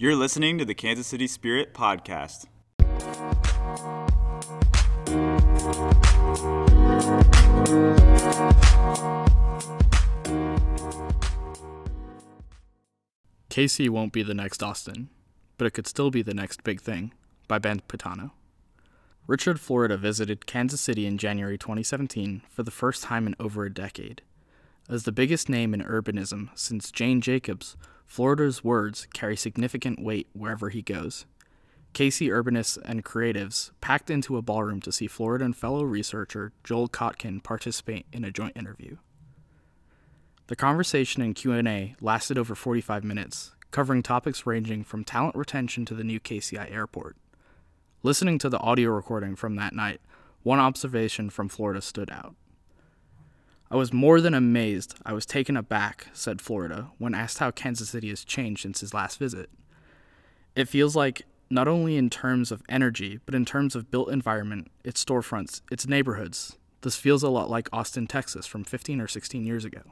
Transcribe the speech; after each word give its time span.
You're 0.00 0.14
listening 0.14 0.58
to 0.58 0.64
the 0.64 0.76
Kansas 0.76 1.08
City 1.08 1.26
Spirit 1.26 1.74
Podcast. 1.74 2.46
KC 13.50 13.88
won't 13.90 14.12
be 14.12 14.22
the 14.22 14.34
next 14.34 14.62
Austin, 14.62 15.08
but 15.56 15.66
it 15.66 15.72
could 15.72 15.88
still 15.88 16.12
be 16.12 16.22
the 16.22 16.32
next 16.32 16.62
big 16.62 16.80
thing 16.80 17.12
by 17.48 17.58
Ben 17.58 17.82
Pitano. 17.88 18.30
Richard 19.26 19.58
Florida 19.58 19.96
visited 19.96 20.46
Kansas 20.46 20.80
City 20.80 21.06
in 21.06 21.18
January 21.18 21.58
2017 21.58 22.42
for 22.48 22.62
the 22.62 22.70
first 22.70 23.02
time 23.02 23.26
in 23.26 23.34
over 23.40 23.64
a 23.64 23.74
decade. 23.74 24.22
As 24.88 25.02
the 25.02 25.10
biggest 25.10 25.48
name 25.48 25.74
in 25.74 25.82
urbanism 25.82 26.50
since 26.54 26.92
Jane 26.92 27.20
Jacobs, 27.20 27.76
Florida's 28.08 28.64
words 28.64 29.06
carry 29.12 29.36
significant 29.36 30.02
weight 30.02 30.26
wherever 30.32 30.70
he 30.70 30.82
goes. 30.82 31.26
KC 31.92 32.28
urbanists 32.28 32.78
and 32.84 33.04
creatives 33.04 33.70
packed 33.80 34.10
into 34.10 34.36
a 34.36 34.42
ballroom 34.42 34.80
to 34.80 34.90
see 34.90 35.06
Florida 35.06 35.44
and 35.44 35.56
fellow 35.56 35.82
researcher 35.82 36.52
Joel 36.64 36.88
Kotkin 36.88 37.42
participate 37.42 38.06
in 38.12 38.24
a 38.24 38.32
joint 38.32 38.56
interview. 38.56 38.96
The 40.46 40.56
conversation 40.56 41.22
and 41.22 41.34
Q&A 41.34 41.94
lasted 42.00 42.38
over 42.38 42.54
45 42.54 43.04
minutes, 43.04 43.52
covering 43.70 44.02
topics 44.02 44.46
ranging 44.46 44.84
from 44.84 45.04
talent 45.04 45.36
retention 45.36 45.84
to 45.84 45.94
the 45.94 46.04
new 46.04 46.18
KCI 46.18 46.72
airport. 46.72 47.16
Listening 48.02 48.38
to 48.38 48.48
the 48.48 48.58
audio 48.58 48.90
recording 48.90 49.36
from 49.36 49.56
that 49.56 49.74
night, 49.74 50.00
one 50.42 50.58
observation 50.58 51.28
from 51.28 51.48
Florida 51.48 51.82
stood 51.82 52.10
out. 52.10 52.34
I 53.70 53.76
was 53.76 53.92
more 53.92 54.20
than 54.20 54.32
amazed, 54.32 54.94
I 55.04 55.12
was 55.12 55.26
taken 55.26 55.56
aback, 55.56 56.06
said 56.14 56.40
Florida, 56.40 56.88
when 56.96 57.14
asked 57.14 57.38
how 57.38 57.50
Kansas 57.50 57.90
City 57.90 58.08
has 58.08 58.24
changed 58.24 58.62
since 58.62 58.80
his 58.80 58.94
last 58.94 59.18
visit. 59.18 59.50
It 60.56 60.68
feels 60.68 60.96
like, 60.96 61.22
not 61.50 61.68
only 61.68 61.96
in 61.96 62.08
terms 62.08 62.50
of 62.50 62.62
energy, 62.68 63.20
but 63.26 63.34
in 63.34 63.44
terms 63.44 63.76
of 63.76 63.90
built 63.90 64.10
environment, 64.10 64.70
its 64.84 65.04
storefronts, 65.04 65.60
its 65.70 65.86
neighborhoods, 65.86 66.56
this 66.80 66.96
feels 66.96 67.22
a 67.22 67.28
lot 67.28 67.50
like 67.50 67.68
Austin, 67.72 68.06
Texas 68.06 68.46
from 68.46 68.64
15 68.64 69.00
or 69.00 69.08
16 69.08 69.44
years 69.44 69.64
ago. 69.64 69.82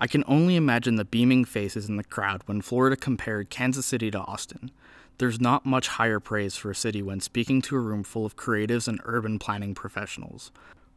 I 0.00 0.06
can 0.06 0.22
only 0.26 0.56
imagine 0.56 0.96
the 0.96 1.04
beaming 1.04 1.44
faces 1.44 1.88
in 1.88 1.96
the 1.96 2.04
crowd 2.04 2.42
when 2.46 2.62
Florida 2.62 2.96
compared 2.96 3.50
Kansas 3.50 3.84
City 3.84 4.10
to 4.12 4.20
Austin. 4.20 4.70
There's 5.18 5.40
not 5.40 5.66
much 5.66 5.88
higher 5.88 6.20
praise 6.20 6.54
for 6.54 6.70
a 6.70 6.76
city 6.76 7.02
when 7.02 7.20
speaking 7.20 7.60
to 7.62 7.76
a 7.76 7.80
room 7.80 8.04
full 8.04 8.24
of 8.24 8.36
creatives 8.36 8.86
and 8.86 9.00
urban 9.04 9.40
planning 9.40 9.74
professionals. 9.74 10.52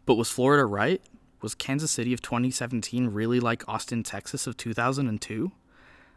But 0.05 0.15
was 0.15 0.29
Florida 0.29 0.65
right? 0.65 1.01
Was 1.41 1.55
Kansas 1.55 1.89
City 1.89 2.13
of 2.13 2.21
2017 2.21 3.07
really 3.07 3.39
like 3.39 3.67
Austin, 3.67 4.03
Texas 4.03 4.45
of 4.45 4.57
2002? 4.57 5.51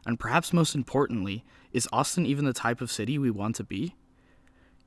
And 0.05 0.21
perhaps 0.21 0.53
most 0.53 0.75
importantly, 0.75 1.47
is 1.73 1.89
Austin 1.91 2.27
even 2.27 2.45
the 2.45 2.53
type 2.53 2.83
of 2.83 2.93
city 2.93 3.17
we 3.17 3.31
want 3.31 3.57
to 3.57 3.65
be? 3.65 3.95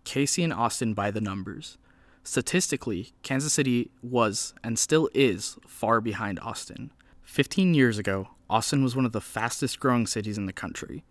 KC 0.05 0.43
and 0.43 0.53
Austin 0.53 0.93
by 0.93 1.09
the 1.09 1.19
numbers. 1.19 1.79
Statistically, 2.23 3.13
Kansas 3.23 3.53
City 3.53 3.89
was 4.03 4.53
and 4.63 4.77
still 4.77 5.09
is 5.15 5.57
far 5.65 5.99
behind 5.99 6.39
Austin. 6.39 6.91
15 7.23 7.73
years 7.73 7.97
ago, 7.97 8.27
Austin 8.47 8.83
was 8.83 8.95
one 8.95 9.05
of 9.05 9.13
the 9.13 9.21
fastest 9.21 9.79
growing 9.79 10.05
cities 10.05 10.37
in 10.37 10.45
the 10.45 10.53
country. 10.53 11.03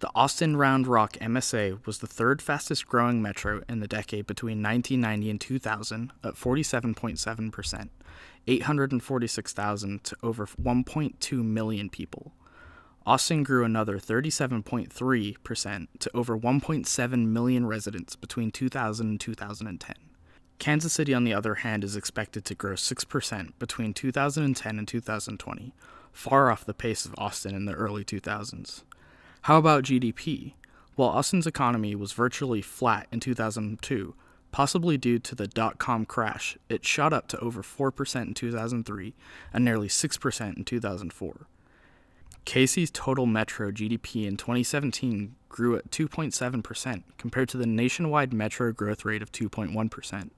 The 0.00 0.10
Austin 0.14 0.56
Round 0.56 0.86
Rock 0.86 1.14
MSA 1.14 1.84
was 1.84 1.98
the 1.98 2.06
third 2.06 2.40
fastest 2.40 2.86
growing 2.86 3.20
metro 3.20 3.62
in 3.68 3.80
the 3.80 3.88
decade 3.88 4.28
between 4.28 4.62
1990 4.62 5.30
and 5.30 5.40
2000 5.40 6.12
at 6.22 6.34
47.7%, 6.34 7.88
846,000 8.46 10.04
to 10.04 10.16
over 10.22 10.46
1.2 10.46 11.44
million 11.44 11.90
people. 11.90 12.32
Austin 13.04 13.42
grew 13.42 13.64
another 13.64 13.98
37.3% 13.98 15.86
to 15.98 16.10
over 16.16 16.38
1.7 16.38 17.26
million 17.26 17.66
residents 17.66 18.14
between 18.14 18.52
2000 18.52 19.08
and 19.08 19.20
2010. 19.20 19.96
Kansas 20.60 20.92
City, 20.92 21.12
on 21.12 21.24
the 21.24 21.34
other 21.34 21.56
hand, 21.56 21.82
is 21.82 21.96
expected 21.96 22.44
to 22.44 22.54
grow 22.54 22.74
6% 22.74 23.52
between 23.58 23.92
2010 23.92 24.78
and 24.78 24.86
2020, 24.86 25.72
far 26.12 26.52
off 26.52 26.64
the 26.64 26.74
pace 26.74 27.04
of 27.04 27.16
Austin 27.18 27.56
in 27.56 27.64
the 27.64 27.72
early 27.72 28.04
2000s. 28.04 28.82
How 29.42 29.58
about 29.58 29.84
GDP? 29.84 30.54
While 30.96 31.10
Austin's 31.10 31.46
economy 31.46 31.94
was 31.94 32.12
virtually 32.12 32.60
flat 32.60 33.06
in 33.12 33.20
2002, 33.20 34.14
possibly 34.50 34.98
due 34.98 35.18
to 35.20 35.34
the 35.34 35.46
dot 35.46 35.78
com 35.78 36.04
crash, 36.04 36.58
it 36.68 36.84
shot 36.84 37.12
up 37.12 37.28
to 37.28 37.38
over 37.38 37.62
4% 37.62 38.22
in 38.22 38.34
2003 38.34 39.14
and 39.52 39.64
nearly 39.64 39.88
6% 39.88 40.56
in 40.56 40.64
2004. 40.64 41.46
KC's 42.44 42.90
total 42.90 43.26
metro 43.26 43.70
GDP 43.70 44.26
in 44.26 44.36
2017 44.36 45.34
grew 45.48 45.76
at 45.76 45.90
2.7% 45.90 47.02
compared 47.18 47.48
to 47.50 47.58
the 47.58 47.66
nationwide 47.66 48.32
metro 48.32 48.72
growth 48.72 49.04
rate 49.04 49.22
of 49.22 49.30
2.1%. 49.30 50.30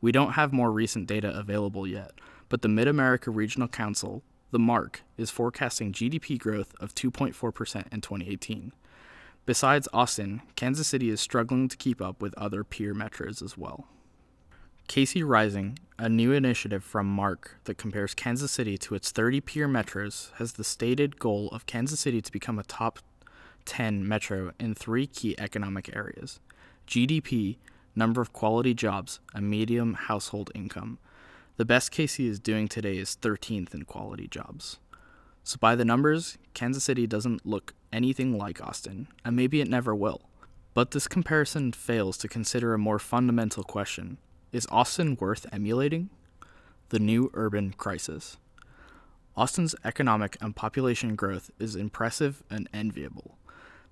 We 0.00 0.12
don't 0.12 0.32
have 0.32 0.52
more 0.52 0.70
recent 0.70 1.06
data 1.06 1.36
available 1.36 1.86
yet, 1.86 2.12
but 2.48 2.62
the 2.62 2.68
Mid 2.68 2.86
America 2.86 3.30
Regional 3.30 3.66
Council, 3.66 4.22
the 4.50 4.58
MARC 4.58 5.02
is 5.16 5.30
forecasting 5.30 5.92
GDP 5.92 6.38
growth 6.38 6.74
of 6.80 6.94
2.4% 6.94 7.92
in 7.92 8.00
2018. 8.00 8.72
Besides 9.46 9.88
Austin, 9.92 10.42
Kansas 10.56 10.86
City 10.86 11.10
is 11.10 11.20
struggling 11.20 11.68
to 11.68 11.76
keep 11.76 12.02
up 12.02 12.20
with 12.20 12.36
other 12.36 12.64
peer 12.64 12.94
metros 12.94 13.42
as 13.42 13.56
well. 13.56 13.86
KC 14.88 15.22
Rising, 15.26 15.78
a 15.98 16.08
new 16.08 16.32
initiative 16.32 16.82
from 16.82 17.06
MARC 17.06 17.56
that 17.64 17.76
compares 17.76 18.14
Kansas 18.14 18.50
City 18.50 18.78
to 18.78 18.94
its 18.94 19.10
30 19.10 19.42
peer 19.42 19.68
metros, 19.68 20.32
has 20.34 20.52
the 20.52 20.64
stated 20.64 21.18
goal 21.18 21.48
of 21.52 21.66
Kansas 21.66 22.00
City 22.00 22.22
to 22.22 22.32
become 22.32 22.58
a 22.58 22.62
top 22.62 23.00
10 23.66 24.08
metro 24.08 24.52
in 24.58 24.74
three 24.74 25.06
key 25.06 25.34
economic 25.38 25.94
areas 25.94 26.40
GDP, 26.86 27.58
number 27.94 28.22
of 28.22 28.32
quality 28.32 28.72
jobs, 28.72 29.20
and 29.34 29.50
medium 29.50 29.92
household 29.92 30.50
income. 30.54 30.98
The 31.58 31.64
best 31.64 31.90
KC 31.90 32.28
is 32.28 32.38
doing 32.38 32.68
today 32.68 32.98
is 32.98 33.18
13th 33.20 33.74
in 33.74 33.82
quality 33.82 34.28
jobs. 34.28 34.78
So, 35.42 35.56
by 35.58 35.74
the 35.74 35.84
numbers, 35.84 36.38
Kansas 36.54 36.84
City 36.84 37.04
doesn't 37.04 37.44
look 37.44 37.74
anything 37.92 38.38
like 38.38 38.64
Austin, 38.64 39.08
and 39.24 39.34
maybe 39.34 39.60
it 39.60 39.66
never 39.66 39.92
will. 39.92 40.20
But 40.72 40.92
this 40.92 41.08
comparison 41.08 41.72
fails 41.72 42.16
to 42.18 42.28
consider 42.28 42.74
a 42.74 42.78
more 42.78 43.00
fundamental 43.00 43.64
question 43.64 44.18
Is 44.52 44.68
Austin 44.70 45.16
worth 45.20 45.46
emulating? 45.52 46.10
The 46.90 47.00
new 47.00 47.28
urban 47.34 47.72
crisis. 47.72 48.36
Austin's 49.36 49.74
economic 49.84 50.36
and 50.40 50.54
population 50.54 51.16
growth 51.16 51.50
is 51.58 51.74
impressive 51.74 52.44
and 52.48 52.68
enviable. 52.72 53.36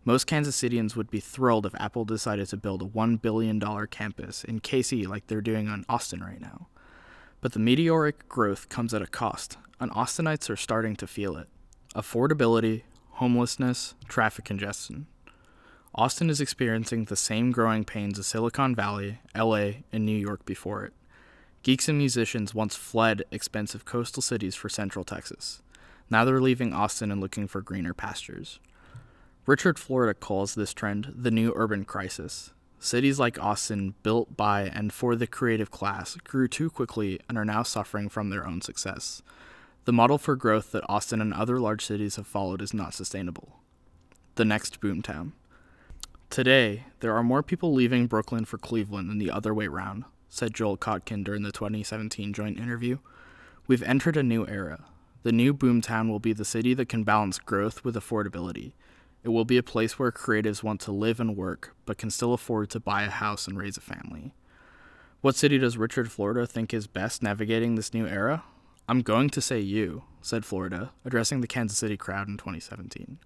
Most 0.04 0.28
Kansas 0.28 0.54
Citians 0.54 0.94
would 0.94 1.10
be 1.10 1.18
thrilled 1.18 1.66
if 1.66 1.74
Apple 1.80 2.04
decided 2.04 2.46
to 2.50 2.56
build 2.56 2.80
a 2.80 2.84
$1 2.84 3.20
billion 3.20 3.58
campus 3.88 4.44
in 4.44 4.60
KC 4.60 5.08
like 5.08 5.26
they're 5.26 5.40
doing 5.40 5.66
on 5.66 5.84
Austin 5.88 6.22
right 6.22 6.40
now. 6.40 6.68
But 7.40 7.52
the 7.52 7.58
meteoric 7.58 8.28
growth 8.28 8.68
comes 8.68 8.94
at 8.94 9.02
a 9.02 9.06
cost, 9.06 9.58
and 9.78 9.90
Austinites 9.92 10.50
are 10.50 10.56
starting 10.56 10.96
to 10.96 11.06
feel 11.06 11.36
it 11.36 11.48
affordability, 11.94 12.82
homelessness, 13.12 13.94
traffic 14.06 14.44
congestion. 14.44 15.06
Austin 15.94 16.28
is 16.28 16.42
experiencing 16.42 17.06
the 17.06 17.16
same 17.16 17.50
growing 17.50 17.84
pains 17.84 18.18
as 18.18 18.26
Silicon 18.26 18.74
Valley, 18.74 19.20
LA, 19.34 19.70
and 19.90 20.04
New 20.04 20.16
York 20.16 20.44
before 20.44 20.84
it. 20.84 20.92
Geeks 21.62 21.88
and 21.88 21.96
musicians 21.96 22.54
once 22.54 22.76
fled 22.76 23.22
expensive 23.30 23.86
coastal 23.86 24.22
cities 24.22 24.54
for 24.54 24.68
Central 24.68 25.06
Texas. 25.06 25.62
Now 26.10 26.24
they're 26.24 26.40
leaving 26.40 26.74
Austin 26.74 27.10
and 27.10 27.20
looking 27.20 27.48
for 27.48 27.62
greener 27.62 27.94
pastures. 27.94 28.60
Richard 29.46 29.78
Florida 29.78 30.12
calls 30.12 30.54
this 30.54 30.74
trend 30.74 31.14
the 31.16 31.30
new 31.30 31.52
urban 31.56 31.84
crisis. 31.84 32.52
Cities 32.78 33.18
like 33.18 33.42
Austin, 33.42 33.94
built 34.02 34.36
by 34.36 34.62
and 34.62 34.92
for 34.92 35.16
the 35.16 35.26
creative 35.26 35.70
class, 35.70 36.16
grew 36.16 36.46
too 36.46 36.70
quickly 36.70 37.20
and 37.28 37.38
are 37.38 37.44
now 37.44 37.62
suffering 37.62 38.08
from 38.08 38.30
their 38.30 38.46
own 38.46 38.60
success. 38.60 39.22
The 39.86 39.92
model 39.92 40.18
for 40.18 40.36
growth 40.36 40.72
that 40.72 40.84
Austin 40.88 41.20
and 41.20 41.32
other 41.32 41.58
large 41.58 41.84
cities 41.84 42.16
have 42.16 42.26
followed 42.26 42.60
is 42.60 42.74
not 42.74 42.94
sustainable. 42.94 43.60
The 44.34 44.44
next 44.44 44.80
boomtown. 44.80 45.32
Today, 46.28 46.84
there 47.00 47.14
are 47.14 47.22
more 47.22 47.42
people 47.42 47.72
leaving 47.72 48.08
Brooklyn 48.08 48.44
for 48.44 48.58
Cleveland 48.58 49.08
than 49.08 49.18
the 49.18 49.30
other 49.30 49.54
way 49.54 49.68
round, 49.68 50.04
said 50.28 50.54
Joel 50.54 50.76
Kotkin 50.76 51.24
during 51.24 51.42
the 51.42 51.52
2017 51.52 52.32
joint 52.32 52.58
interview. 52.58 52.98
We've 53.66 53.82
entered 53.82 54.16
a 54.16 54.22
new 54.22 54.46
era. 54.46 54.84
The 55.22 55.32
new 55.32 55.54
boomtown 55.54 56.08
will 56.08 56.20
be 56.20 56.32
the 56.32 56.44
city 56.44 56.74
that 56.74 56.88
can 56.88 57.04
balance 57.04 57.38
growth 57.38 57.84
with 57.84 57.94
affordability. 57.94 58.72
It 59.26 59.30
will 59.30 59.44
be 59.44 59.58
a 59.58 59.62
place 59.64 59.98
where 59.98 60.12
creatives 60.12 60.62
want 60.62 60.80
to 60.82 60.92
live 60.92 61.18
and 61.18 61.36
work, 61.36 61.74
but 61.84 61.98
can 61.98 62.12
still 62.12 62.32
afford 62.32 62.70
to 62.70 62.78
buy 62.78 63.02
a 63.02 63.10
house 63.10 63.48
and 63.48 63.58
raise 63.58 63.76
a 63.76 63.80
family. 63.80 64.32
What 65.20 65.34
city 65.34 65.58
does 65.58 65.76
Richard 65.76 66.12
Florida 66.12 66.46
think 66.46 66.72
is 66.72 66.86
best 66.86 67.24
navigating 67.24 67.74
this 67.74 67.92
new 67.92 68.06
era? 68.06 68.44
I'm 68.88 69.02
going 69.02 69.30
to 69.30 69.40
say 69.40 69.58
you, 69.58 70.04
said 70.22 70.44
Florida, 70.44 70.92
addressing 71.04 71.40
the 71.40 71.48
Kansas 71.48 71.76
City 71.76 71.96
crowd 71.96 72.28
in 72.28 72.36
2017. 72.36 73.18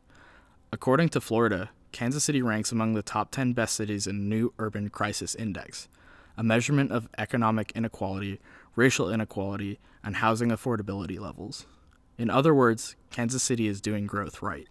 According 0.73 1.11
to 1.11 1.20
Florida, 1.20 1.69
Kansas 1.93 2.25
City 2.25 2.41
ranks 2.41 2.73
among 2.73 2.94
the 2.94 3.03
top 3.03 3.31
10 3.31 3.53
best 3.53 3.75
cities 3.75 4.06
in 4.06 4.26
New 4.26 4.55
Urban 4.58 4.88
Crisis 4.88 5.35
Index, 5.35 5.87
a 6.35 6.43
measurement 6.43 6.93
of 6.93 7.11
economic 7.19 7.73
inequality, 7.75 8.41
racial 8.75 9.11
inequality, 9.11 9.79
and 10.03 10.17
housing 10.17 10.49
affordability 10.49 11.20
levels. 11.20 11.67
In 12.17 12.31
other 12.31 12.55
words, 12.55 12.96
Kansas 13.11 13.43
City 13.43 13.69
is 13.69 13.82
doing 13.82 14.06
growth 14.06 14.41
right. 14.41 14.67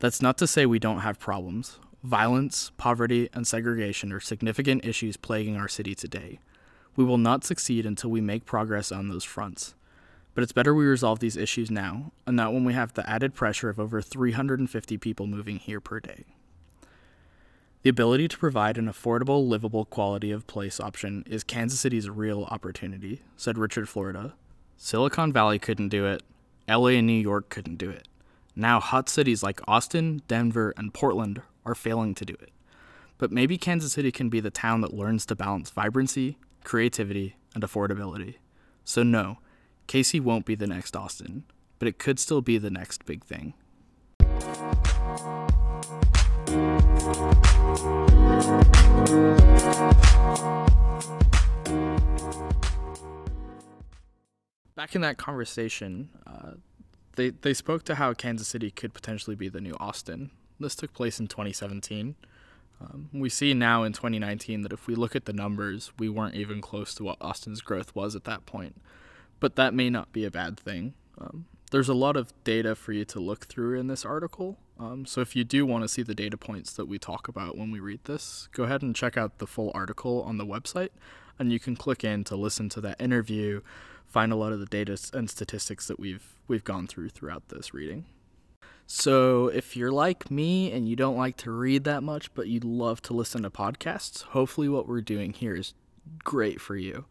That's 0.00 0.22
not 0.22 0.38
to 0.38 0.46
say 0.46 0.64
we 0.64 0.78
don't 0.78 1.00
have 1.00 1.18
problems. 1.18 1.80
Violence, 2.04 2.70
poverty, 2.76 3.28
and 3.32 3.46
segregation 3.46 4.12
are 4.12 4.20
significant 4.20 4.84
issues 4.84 5.16
plaguing 5.16 5.56
our 5.56 5.66
city 5.66 5.94
today. 5.94 6.38
We 6.94 7.04
will 7.04 7.18
not 7.18 7.44
succeed 7.44 7.84
until 7.84 8.10
we 8.10 8.20
make 8.20 8.44
progress 8.44 8.92
on 8.92 9.08
those 9.08 9.24
fronts. 9.24 9.74
But 10.34 10.44
it's 10.44 10.52
better 10.52 10.72
we 10.72 10.86
resolve 10.86 11.18
these 11.18 11.36
issues 11.36 11.68
now, 11.68 12.12
and 12.26 12.36
not 12.36 12.52
when 12.52 12.64
we 12.64 12.74
have 12.74 12.94
the 12.94 13.08
added 13.10 13.34
pressure 13.34 13.68
of 13.68 13.80
over 13.80 14.00
350 14.00 14.96
people 14.98 15.26
moving 15.26 15.56
here 15.56 15.80
per 15.80 15.98
day. 15.98 16.26
The 17.82 17.90
ability 17.90 18.28
to 18.28 18.38
provide 18.38 18.78
an 18.78 18.86
affordable, 18.86 19.48
livable 19.48 19.84
quality 19.84 20.30
of 20.30 20.46
place 20.46 20.78
option 20.78 21.24
is 21.28 21.42
Kansas 21.42 21.80
City's 21.80 22.08
real 22.08 22.44
opportunity, 22.44 23.22
said 23.36 23.58
Richard 23.58 23.88
Florida. 23.88 24.34
Silicon 24.76 25.32
Valley 25.32 25.58
couldn't 25.58 25.88
do 25.88 26.06
it, 26.06 26.22
LA 26.68 26.88
and 26.88 27.06
New 27.06 27.20
York 27.20 27.48
couldn't 27.48 27.76
do 27.76 27.90
it. 27.90 28.06
Now, 28.60 28.80
hot 28.80 29.08
cities 29.08 29.44
like 29.44 29.60
Austin, 29.68 30.20
Denver, 30.26 30.74
and 30.76 30.92
Portland 30.92 31.42
are 31.64 31.76
failing 31.76 32.12
to 32.16 32.24
do 32.24 32.34
it. 32.40 32.50
But 33.16 33.30
maybe 33.30 33.56
Kansas 33.56 33.92
City 33.92 34.10
can 34.10 34.30
be 34.30 34.40
the 34.40 34.50
town 34.50 34.80
that 34.80 34.92
learns 34.92 35.24
to 35.26 35.36
balance 35.36 35.70
vibrancy, 35.70 36.38
creativity, 36.64 37.36
and 37.54 37.62
affordability. 37.62 38.38
So, 38.84 39.04
no, 39.04 39.38
KC 39.86 40.20
won't 40.20 40.44
be 40.44 40.56
the 40.56 40.66
next 40.66 40.96
Austin, 40.96 41.44
but 41.78 41.86
it 41.86 42.00
could 42.00 42.18
still 42.18 42.40
be 42.40 42.58
the 42.58 42.68
next 42.68 43.06
big 43.06 43.24
thing. 43.24 43.54
Back 54.74 54.96
in 54.96 55.02
that 55.02 55.16
conversation, 55.16 56.08
they 57.18 57.30
they 57.30 57.52
spoke 57.52 57.82
to 57.84 57.96
how 57.96 58.14
Kansas 58.14 58.48
City 58.48 58.70
could 58.70 58.94
potentially 58.94 59.36
be 59.36 59.50
the 59.50 59.60
new 59.60 59.76
Austin. 59.78 60.30
This 60.58 60.74
took 60.74 60.94
place 60.94 61.20
in 61.20 61.26
2017. 61.26 62.14
Um, 62.80 63.10
we 63.12 63.28
see 63.28 63.54
now 63.54 63.82
in 63.82 63.92
2019 63.92 64.62
that 64.62 64.72
if 64.72 64.86
we 64.86 64.94
look 64.94 65.16
at 65.16 65.24
the 65.24 65.32
numbers, 65.32 65.92
we 65.98 66.08
weren't 66.08 66.36
even 66.36 66.60
close 66.60 66.94
to 66.94 67.04
what 67.04 67.16
Austin's 67.20 67.60
growth 67.60 67.94
was 67.94 68.14
at 68.14 68.24
that 68.24 68.46
point. 68.46 68.80
But 69.40 69.56
that 69.56 69.74
may 69.74 69.90
not 69.90 70.12
be 70.12 70.24
a 70.24 70.30
bad 70.30 70.58
thing. 70.58 70.94
Um, 71.20 71.46
there's 71.72 71.88
a 71.88 71.94
lot 71.94 72.16
of 72.16 72.32
data 72.44 72.76
for 72.76 72.92
you 72.92 73.04
to 73.06 73.20
look 73.20 73.46
through 73.46 73.78
in 73.78 73.88
this 73.88 74.04
article. 74.04 74.58
Um, 74.78 75.04
so 75.04 75.20
if 75.20 75.34
you 75.34 75.42
do 75.42 75.66
want 75.66 75.82
to 75.82 75.88
see 75.88 76.02
the 76.02 76.14
data 76.14 76.36
points 76.36 76.72
that 76.74 76.86
we 76.86 76.98
talk 76.98 77.26
about 77.26 77.58
when 77.58 77.72
we 77.72 77.80
read 77.80 78.04
this, 78.04 78.48
go 78.52 78.62
ahead 78.62 78.82
and 78.82 78.94
check 78.94 79.16
out 79.16 79.38
the 79.38 79.46
full 79.46 79.72
article 79.74 80.22
on 80.22 80.38
the 80.38 80.46
website, 80.46 80.90
and 81.36 81.52
you 81.52 81.58
can 81.58 81.74
click 81.74 82.04
in 82.04 82.22
to 82.24 82.36
listen 82.36 82.68
to 82.70 82.80
that 82.82 83.00
interview, 83.00 83.60
find 84.08 84.32
a 84.32 84.36
lot 84.36 84.52
of 84.52 84.60
the 84.60 84.66
data 84.66 84.98
and 85.12 85.30
statistics 85.30 85.86
that 85.86 86.00
we've 86.00 86.34
we've 86.48 86.64
gone 86.64 86.86
through 86.86 87.10
throughout 87.10 87.48
this 87.48 87.72
reading. 87.72 88.06
So, 88.90 89.48
if 89.48 89.76
you're 89.76 89.92
like 89.92 90.30
me 90.30 90.72
and 90.72 90.88
you 90.88 90.96
don't 90.96 91.16
like 91.16 91.36
to 91.38 91.50
read 91.50 91.84
that 91.84 92.02
much, 92.02 92.32
but 92.32 92.48
you 92.48 92.58
love 92.60 93.02
to 93.02 93.12
listen 93.12 93.42
to 93.42 93.50
podcasts, 93.50 94.22
hopefully 94.22 94.66
what 94.66 94.88
we're 94.88 95.02
doing 95.02 95.34
here 95.34 95.54
is 95.54 95.74
great 96.24 96.58
for 96.58 96.74
you. 96.74 97.04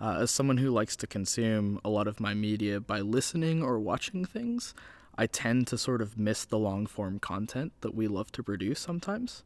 Uh, 0.00 0.18
as 0.22 0.32
someone 0.32 0.56
who 0.56 0.72
likes 0.72 0.96
to 0.96 1.06
consume 1.06 1.80
a 1.84 1.88
lot 1.88 2.08
of 2.08 2.18
my 2.18 2.34
media 2.34 2.80
by 2.80 3.00
listening 3.00 3.62
or 3.62 3.78
watching 3.78 4.24
things, 4.24 4.74
I 5.16 5.28
tend 5.28 5.68
to 5.68 5.78
sort 5.78 6.02
of 6.02 6.18
miss 6.18 6.44
the 6.44 6.58
long 6.58 6.86
form 6.86 7.20
content 7.20 7.72
that 7.82 7.94
we 7.94 8.08
love 8.08 8.32
to 8.32 8.42
produce 8.42 8.80
sometimes, 8.80 9.44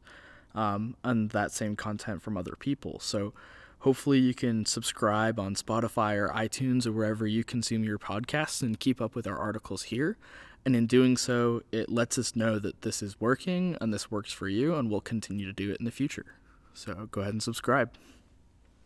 um, 0.55 0.95
and 1.03 1.29
that 1.29 1.51
same 1.51 1.75
content 1.75 2.23
from 2.23 2.35
other 2.35 2.55
people. 2.57 2.99
So, 2.99 3.35
hopefully, 3.79 4.19
you 4.19 4.33
can 4.33 4.65
subscribe 4.65 5.39
on 5.39 5.55
Spotify 5.55 6.15
or 6.15 6.29
iTunes 6.29 6.85
or 6.85 6.91
wherever 6.91 7.27
you 7.27 7.43
consume 7.43 7.83
your 7.83 7.99
podcasts 7.99 8.61
and 8.61 8.79
keep 8.79 9.01
up 9.01 9.15
with 9.15 9.27
our 9.27 9.37
articles 9.37 9.83
here. 9.83 10.17
And 10.65 10.75
in 10.75 10.87
doing 10.87 11.17
so, 11.17 11.63
it 11.71 11.89
lets 11.89 12.17
us 12.17 12.35
know 12.35 12.59
that 12.59 12.81
this 12.81 13.01
is 13.01 13.19
working 13.19 13.77
and 13.79 13.93
this 13.93 14.11
works 14.11 14.31
for 14.31 14.47
you, 14.47 14.75
and 14.75 14.89
we'll 14.89 15.01
continue 15.01 15.45
to 15.45 15.53
do 15.53 15.71
it 15.71 15.79
in 15.79 15.85
the 15.85 15.91
future. 15.91 16.35
So 16.73 17.07
go 17.11 17.21
ahead 17.21 17.33
and 17.33 17.43
subscribe. 17.43 17.91